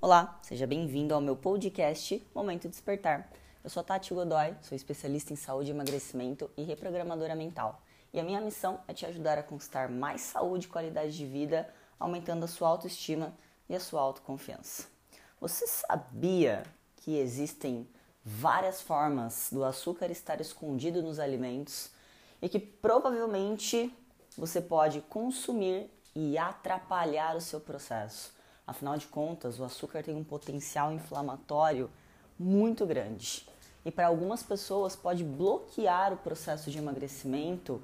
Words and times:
Olá, 0.00 0.38
seja 0.42 0.64
bem-vindo 0.64 1.12
ao 1.12 1.20
meu 1.20 1.34
podcast 1.34 2.24
Momento 2.32 2.68
Despertar. 2.68 3.28
Eu 3.64 3.68
sou 3.68 3.82
Tati 3.82 4.14
Godoy, 4.14 4.54
sou 4.62 4.76
especialista 4.76 5.32
em 5.32 5.36
saúde, 5.36 5.72
emagrecimento 5.72 6.48
e 6.56 6.62
reprogramadora 6.62 7.34
mental. 7.34 7.82
E 8.12 8.20
a 8.20 8.22
minha 8.22 8.40
missão 8.40 8.78
é 8.86 8.94
te 8.94 9.04
ajudar 9.06 9.38
a 9.38 9.42
conquistar 9.42 9.90
mais 9.90 10.20
saúde 10.20 10.66
e 10.66 10.70
qualidade 10.70 11.16
de 11.16 11.26
vida, 11.26 11.68
aumentando 11.98 12.44
a 12.44 12.46
sua 12.46 12.68
autoestima 12.68 13.36
e 13.68 13.74
a 13.74 13.80
sua 13.80 14.00
autoconfiança. 14.00 14.86
Você 15.40 15.66
sabia 15.66 16.62
que 16.98 17.18
existem 17.18 17.84
várias 18.24 18.80
formas 18.80 19.48
do 19.50 19.64
açúcar 19.64 20.12
estar 20.12 20.40
escondido 20.40 21.02
nos 21.02 21.18
alimentos 21.18 21.90
e 22.40 22.48
que 22.48 22.60
provavelmente 22.60 23.92
você 24.36 24.60
pode 24.60 25.00
consumir 25.00 25.90
e 26.14 26.38
atrapalhar 26.38 27.34
o 27.34 27.40
seu 27.40 27.58
processo? 27.58 28.37
Afinal 28.68 28.98
de 28.98 29.06
contas, 29.06 29.58
o 29.58 29.64
açúcar 29.64 30.02
tem 30.02 30.14
um 30.14 30.22
potencial 30.22 30.92
inflamatório 30.92 31.90
muito 32.38 32.84
grande. 32.84 33.48
E 33.82 33.90
para 33.90 34.08
algumas 34.08 34.42
pessoas 34.42 34.94
pode 34.94 35.24
bloquear 35.24 36.12
o 36.12 36.18
processo 36.18 36.70
de 36.70 36.76
emagrecimento 36.76 37.82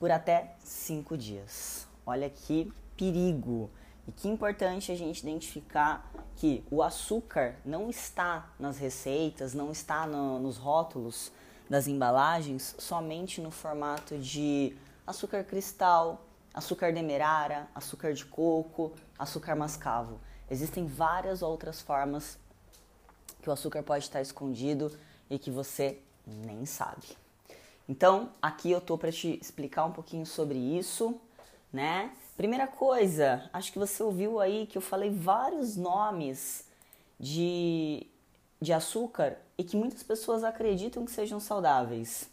por 0.00 0.10
até 0.10 0.56
cinco 0.58 1.16
dias. 1.16 1.86
Olha 2.04 2.28
que 2.28 2.72
perigo! 2.96 3.70
E 4.08 4.10
que 4.10 4.26
importante 4.26 4.90
a 4.90 4.96
gente 4.96 5.20
identificar 5.20 6.12
que 6.34 6.64
o 6.72 6.82
açúcar 6.82 7.54
não 7.64 7.88
está 7.88 8.52
nas 8.58 8.78
receitas, 8.78 9.54
não 9.54 9.70
está 9.70 10.08
no, 10.08 10.40
nos 10.40 10.56
rótulos 10.56 11.30
das 11.70 11.86
embalagens 11.86 12.74
somente 12.80 13.40
no 13.40 13.52
formato 13.52 14.18
de 14.18 14.76
açúcar 15.06 15.44
cristal, 15.44 16.25
açúcar 16.56 16.90
demerara, 16.90 17.68
açúcar 17.74 18.14
de 18.14 18.24
coco, 18.24 18.94
açúcar 19.18 19.54
mascavo. 19.54 20.18
Existem 20.50 20.86
várias 20.86 21.42
outras 21.42 21.82
formas 21.82 22.38
que 23.42 23.50
o 23.50 23.52
açúcar 23.52 23.82
pode 23.82 24.04
estar 24.04 24.22
escondido 24.22 24.90
e 25.28 25.38
que 25.38 25.50
você 25.50 26.00
nem 26.26 26.64
sabe. 26.64 27.06
Então, 27.86 28.30
aqui 28.40 28.70
eu 28.70 28.80
tô 28.80 28.96
para 28.96 29.12
te 29.12 29.38
explicar 29.40 29.84
um 29.84 29.92
pouquinho 29.92 30.24
sobre 30.24 30.58
isso, 30.58 31.20
né? 31.70 32.10
Primeira 32.36 32.66
coisa, 32.66 33.48
acho 33.52 33.70
que 33.70 33.78
você 33.78 34.02
ouviu 34.02 34.40
aí 34.40 34.66
que 34.66 34.78
eu 34.78 34.82
falei 34.82 35.10
vários 35.10 35.76
nomes 35.76 36.64
de, 37.20 38.06
de 38.60 38.72
açúcar 38.72 39.36
e 39.58 39.62
que 39.62 39.76
muitas 39.76 40.02
pessoas 40.02 40.42
acreditam 40.42 41.04
que 41.04 41.10
sejam 41.10 41.38
saudáveis. 41.38 42.28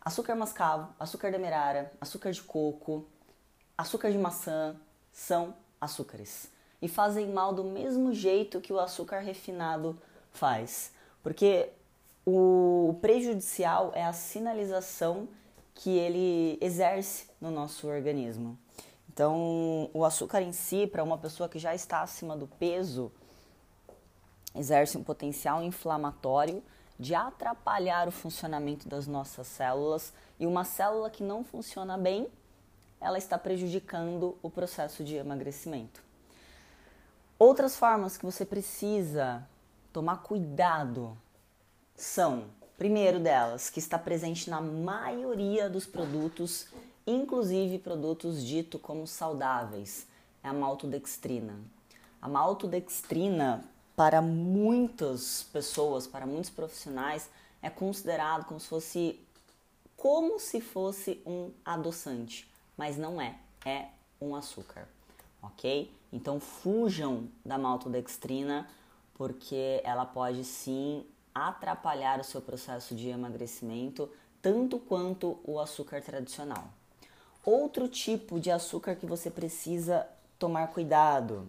Açúcar 0.00 0.34
mascavo, 0.34 0.92
açúcar 0.98 1.30
demerara, 1.30 1.92
açúcar 2.00 2.32
de 2.32 2.42
coco, 2.42 3.06
açúcar 3.76 4.10
de 4.10 4.18
maçã 4.18 4.76
são 5.12 5.54
açúcares 5.80 6.50
e 6.80 6.88
fazem 6.88 7.30
mal 7.30 7.52
do 7.52 7.64
mesmo 7.64 8.12
jeito 8.12 8.60
que 8.60 8.72
o 8.72 8.80
açúcar 8.80 9.20
refinado 9.20 9.98
faz, 10.32 10.92
porque 11.22 11.70
o 12.26 12.96
prejudicial 13.00 13.92
é 13.94 14.04
a 14.04 14.12
sinalização 14.12 15.28
que 15.74 15.90
ele 15.90 16.58
exerce 16.60 17.26
no 17.40 17.50
nosso 17.50 17.88
organismo. 17.88 18.58
Então, 19.12 19.90
o 19.92 20.04
açúcar 20.04 20.40
em 20.40 20.52
si, 20.52 20.86
para 20.86 21.02
uma 21.02 21.18
pessoa 21.18 21.48
que 21.48 21.58
já 21.58 21.74
está 21.74 22.02
acima 22.02 22.36
do 22.36 22.46
peso, 22.46 23.12
exerce 24.54 24.96
um 24.96 25.04
potencial 25.04 25.62
inflamatório 25.62 26.62
de 26.98 27.14
atrapalhar 27.14 28.06
o 28.06 28.12
funcionamento 28.12 28.88
das 28.88 29.06
nossas 29.06 29.46
células 29.46 30.12
e 30.38 30.46
uma 30.46 30.64
célula 30.64 31.10
que 31.10 31.22
não 31.22 31.42
funciona 31.42 31.98
bem 31.98 32.28
ela 33.02 33.18
está 33.18 33.36
prejudicando 33.36 34.38
o 34.42 34.48
processo 34.48 35.02
de 35.02 35.16
emagrecimento. 35.16 36.00
Outras 37.38 37.74
formas 37.74 38.16
que 38.16 38.24
você 38.24 38.46
precisa 38.46 39.46
tomar 39.92 40.18
cuidado 40.18 41.18
são, 41.96 42.44
primeiro 42.78 43.18
delas, 43.18 43.68
que 43.68 43.80
está 43.80 43.98
presente 43.98 44.48
na 44.48 44.60
maioria 44.60 45.68
dos 45.68 45.84
produtos, 45.84 46.68
inclusive 47.04 47.78
produtos 47.78 48.44
dito 48.44 48.78
como 48.78 49.06
saudáveis, 49.06 50.06
é 50.42 50.48
a 50.48 50.52
maltodextrina. 50.52 51.58
A 52.20 52.28
maltodextrina, 52.28 53.64
para 53.96 54.22
muitas 54.22 55.42
pessoas, 55.52 56.06
para 56.06 56.24
muitos 56.24 56.50
profissionais, 56.50 57.28
é 57.60 57.68
considerado 57.68 58.44
como 58.44 58.60
se 58.60 58.68
fosse 58.68 59.20
como 59.96 60.40
se 60.40 60.60
fosse 60.60 61.22
um 61.24 61.52
adoçante 61.64 62.51
mas 62.82 62.98
não 62.98 63.20
é, 63.20 63.36
é 63.64 63.86
um 64.20 64.34
açúcar, 64.34 64.88
ok? 65.40 65.88
Então 66.12 66.40
fujam 66.40 67.28
da 67.46 67.56
maltodextrina 67.56 68.68
porque 69.14 69.80
ela 69.84 70.04
pode 70.04 70.42
sim 70.42 71.06
atrapalhar 71.32 72.18
o 72.18 72.24
seu 72.24 72.40
processo 72.40 72.92
de 72.92 73.08
emagrecimento 73.08 74.10
tanto 74.42 74.80
quanto 74.80 75.38
o 75.44 75.60
açúcar 75.60 76.02
tradicional. 76.02 76.64
Outro 77.44 77.86
tipo 77.86 78.40
de 78.40 78.50
açúcar 78.50 78.96
que 78.96 79.06
você 79.06 79.30
precisa 79.30 80.04
tomar 80.36 80.66
cuidado: 80.72 81.48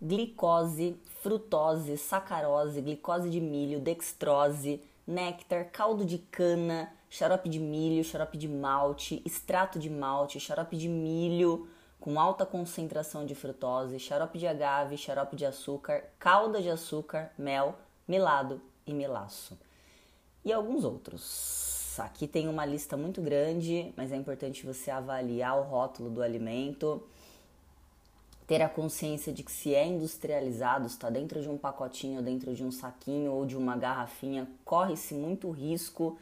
glicose, 0.00 0.96
frutose, 1.24 1.98
sacarose, 1.98 2.80
glicose 2.80 3.28
de 3.28 3.40
milho, 3.40 3.80
dextrose, 3.80 4.80
néctar, 5.04 5.72
caldo 5.72 6.04
de 6.04 6.18
cana, 6.18 6.88
xarope 7.10 7.48
de 7.48 7.58
milho, 7.58 8.04
xarope 8.04 8.38
de 8.38 8.48
malte, 8.48 9.20
extrato 9.26 9.78
de 9.78 9.90
malte, 9.90 10.38
xarope 10.38 10.76
de 10.76 10.88
milho 10.88 11.68
com 11.98 12.18
alta 12.18 12.46
concentração 12.46 13.26
de 13.26 13.34
frutose, 13.34 13.98
xarope 13.98 14.38
de 14.38 14.46
agave, 14.46 14.96
xarope 14.96 15.36
de 15.36 15.44
açúcar, 15.44 16.04
calda 16.18 16.62
de 16.62 16.70
açúcar, 16.70 17.30
mel, 17.36 17.76
melado 18.08 18.62
e 18.86 18.94
melaço. 18.94 19.58
E 20.44 20.52
alguns 20.52 20.84
outros. 20.84 21.98
Aqui 21.98 22.26
tem 22.26 22.48
uma 22.48 22.64
lista 22.64 22.96
muito 22.96 23.20
grande, 23.20 23.92
mas 23.94 24.10
é 24.10 24.16
importante 24.16 24.64
você 24.64 24.90
avaliar 24.90 25.58
o 25.58 25.64
rótulo 25.64 26.08
do 26.08 26.22
alimento, 26.22 27.02
ter 28.46 28.62
a 28.62 28.68
consciência 28.70 29.30
de 29.30 29.42
que 29.42 29.52
se 29.52 29.74
é 29.74 29.86
industrializado, 29.86 30.86
está 30.86 31.10
dentro 31.10 31.42
de 31.42 31.48
um 31.50 31.58
pacotinho, 31.58 32.22
dentro 32.22 32.54
de 32.54 32.64
um 32.64 32.72
saquinho 32.72 33.32
ou 33.32 33.44
de 33.44 33.56
uma 33.56 33.76
garrafinha, 33.76 34.48
corre-se 34.64 35.12
muito 35.12 35.50
risco 35.50 36.16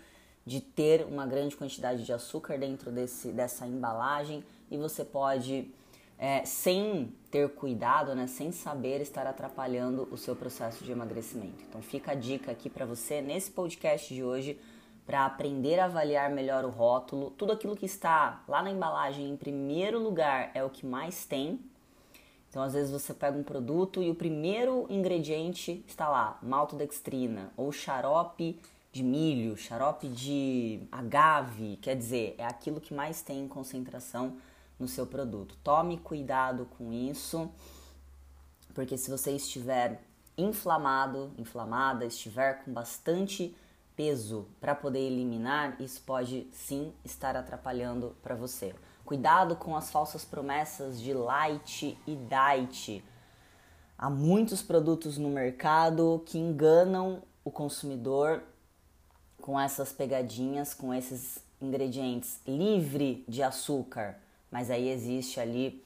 de 0.49 0.63
ter 0.63 1.05
uma 1.05 1.27
grande 1.27 1.55
quantidade 1.55 2.07
de 2.07 2.13
açúcar 2.13 2.59
dentro 2.59 2.91
desse, 2.91 3.31
dessa 3.33 3.67
embalagem 3.67 4.43
e 4.71 4.79
você 4.79 5.05
pode, 5.05 5.71
é, 6.19 6.43
sem 6.47 7.13
ter 7.31 7.51
cuidado, 7.51 8.15
né, 8.15 8.27
sem 8.27 8.51
saber, 8.51 9.03
estar 9.03 9.27
atrapalhando 9.27 10.09
o 10.11 10.17
seu 10.17 10.35
processo 10.35 10.83
de 10.83 10.91
emagrecimento. 10.91 11.63
Então 11.69 11.83
fica 11.83 12.13
a 12.13 12.15
dica 12.15 12.51
aqui 12.51 12.71
para 12.71 12.87
você 12.87 13.21
nesse 13.21 13.51
podcast 13.51 14.13
de 14.13 14.25
hoje 14.25 14.59
para 15.05 15.27
aprender 15.27 15.79
a 15.81 15.85
avaliar 15.85 16.31
melhor 16.31 16.65
o 16.65 16.71
rótulo. 16.71 17.31
Tudo 17.33 17.53
aquilo 17.53 17.77
que 17.77 17.85
está 17.85 18.43
lá 18.49 18.63
na 18.63 18.71
embalagem 18.71 19.29
em 19.29 19.37
primeiro 19.37 20.03
lugar 20.03 20.51
é 20.55 20.65
o 20.65 20.71
que 20.71 20.87
mais 20.87 21.27
tem. 21.27 21.61
Então, 22.49 22.63
às 22.63 22.73
vezes 22.73 22.91
você 22.91 23.13
pega 23.13 23.37
um 23.37 23.43
produto 23.43 24.03
e 24.03 24.11
o 24.11 24.15
primeiro 24.15 24.87
ingrediente 24.89 25.85
está 25.87 26.09
lá, 26.09 26.39
maltodextrina 26.43 27.53
ou 27.55 27.71
xarope 27.71 28.59
de 28.99 29.05
milho, 29.05 29.57
xarope 29.57 30.09
de 30.09 30.83
agave, 30.91 31.77
quer 31.77 31.95
dizer, 31.95 32.35
é 32.37 32.45
aquilo 32.45 32.81
que 32.81 32.93
mais 32.93 33.23
tem 33.23 33.47
concentração 33.47 34.39
no 34.77 34.89
seu 34.89 35.07
produto. 35.07 35.57
Tome 35.63 35.99
cuidado 35.99 36.67
com 36.77 36.93
isso, 36.93 37.49
porque 38.75 38.99
se 38.99 39.09
você 39.09 39.31
estiver 39.31 40.03
inflamado, 40.37 41.33
inflamada, 41.39 42.05
estiver 42.05 42.65
com 42.65 42.73
bastante 42.73 43.55
peso 43.95 44.49
para 44.61 44.75
poder 44.75 44.99
eliminar, 44.99 45.81
isso 45.81 46.03
pode 46.03 46.49
sim 46.53 46.93
estar 47.05 47.37
atrapalhando 47.37 48.17
para 48.21 48.35
você. 48.35 48.75
Cuidado 49.05 49.55
com 49.55 49.77
as 49.77 49.93
falsas 49.93 50.25
promessas 50.25 51.01
de 51.01 51.15
light 51.15 51.97
e 52.05 52.17
diet. 52.17 53.05
Há 53.97 54.11
muitos 54.11 54.61
produtos 54.61 55.19
no 55.19 55.29
mercado 55.29 56.21
que 56.27 56.37
enganam 56.37 57.23
o 57.45 57.51
consumidor 57.51 58.43
com 59.49 59.59
essas 59.59 59.95
pegadinhas, 59.95 60.75
com 60.75 60.93
esses 60.93 61.39
ingredientes 61.59 62.39
livre 62.47 63.25
de 63.27 63.43
açúcar, 63.43 64.19
mas 64.51 64.71
aí 64.71 64.91
existe 64.91 65.41
ali 65.41 65.83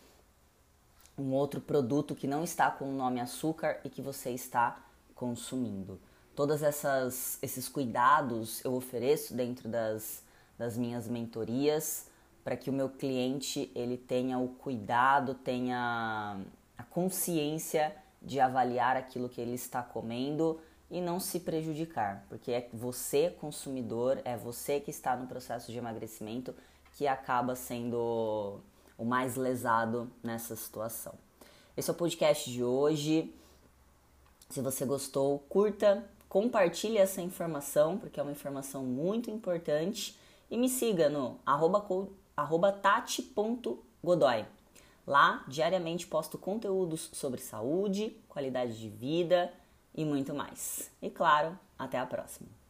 um 1.17 1.31
outro 1.31 1.61
produto 1.61 2.13
que 2.13 2.27
não 2.27 2.43
está 2.43 2.73
com 2.73 2.87
o 2.87 2.93
nome 2.93 3.21
açúcar 3.21 3.79
e 3.85 3.89
que 3.89 4.03
você 4.03 4.31
está 4.31 4.85
consumindo. 5.15 6.01
Todas 6.35 6.61
essas 6.61 7.39
esses 7.41 7.69
cuidados 7.69 8.65
eu 8.65 8.75
ofereço 8.75 9.33
dentro 9.33 9.69
das, 9.69 10.25
das 10.59 10.77
minhas 10.77 11.07
mentorias 11.07 12.09
para 12.43 12.57
que 12.57 12.69
o 12.69 12.73
meu 12.73 12.89
cliente 12.89 13.71
ele 13.77 13.97
tenha 13.97 14.41
o 14.41 14.49
cuidado, 14.49 15.35
tenha 15.35 16.37
a 16.77 16.83
consciência 16.83 17.95
de 18.21 18.41
avaliar 18.41 18.97
aquilo 18.97 19.29
que 19.29 19.41
ele 19.41 19.55
está 19.55 19.85
comendo 19.85 20.61
e 20.93 21.01
não 21.01 21.19
se 21.19 21.41
prejudicar, 21.41 22.27
porque 22.29 22.53
é 22.53 22.69
você, 22.71 23.31
consumidor, 23.31 24.21
é 24.27 24.37
você 24.37 24.79
que 24.79 24.91
está 24.91 25.17
no 25.17 25.27
processo 25.27 25.73
de 25.73 25.79
emagrecimento 25.79 26.55
que 26.99 27.07
acaba 27.07 27.57
sendo 27.57 28.61
o 28.99 29.05
mais 29.05 29.35
lesado 29.35 30.13
nessa 30.23 30.55
situação. 30.55 31.15
Esse 31.75 31.89
é 31.89 31.95
o 31.95 31.97
podcast 31.97 32.53
de 32.53 32.63
hoje. 32.63 33.35
Se 34.51 34.61
você 34.61 34.85
gostou, 34.85 35.39
curta, 35.49 36.05
compartilhe 36.29 36.99
essa 36.99 37.23
informação, 37.23 37.97
porque 37.97 38.21
é 38.21 38.23
uma 38.23 38.33
informação 38.33 38.85
muito 38.85 39.31
importante. 39.31 40.15
E 40.51 40.59
me 40.59 40.69
siga 40.69 41.09
no 41.09 41.39
arroba, 41.47 41.87
arroba. 42.37 42.79
Lá, 45.07 45.43
diariamente, 45.49 46.07
posto 46.07 46.37
conteúdos 46.37 47.09
sobre 47.15 47.41
saúde, 47.41 48.15
qualidade 48.29 48.79
de 48.79 48.91
vida 48.91 49.51
e 49.95 50.05
muito 50.05 50.35
mais. 50.35 50.91
E 51.01 51.11
claro, 51.11 51.59
até 51.79 51.99
a 51.99 52.07
próxima! 52.07 52.62